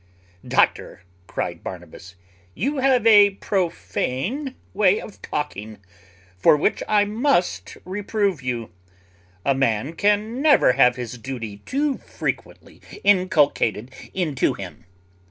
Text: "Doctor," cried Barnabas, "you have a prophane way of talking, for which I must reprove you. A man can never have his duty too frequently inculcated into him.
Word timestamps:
"Doctor," 0.47 1.03
cried 1.27 1.63
Barnabas, 1.63 2.15
"you 2.55 2.77
have 2.77 3.05
a 3.05 3.29
prophane 3.39 4.55
way 4.73 4.99
of 4.99 5.21
talking, 5.21 5.77
for 6.39 6.57
which 6.57 6.81
I 6.87 7.05
must 7.05 7.77
reprove 7.85 8.41
you. 8.41 8.71
A 9.45 9.53
man 9.53 9.93
can 9.93 10.41
never 10.41 10.71
have 10.71 10.95
his 10.95 11.19
duty 11.19 11.57
too 11.67 11.97
frequently 11.99 12.81
inculcated 13.03 13.91
into 14.11 14.55
him. 14.55 14.85